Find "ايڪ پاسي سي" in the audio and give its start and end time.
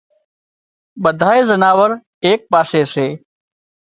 2.25-3.07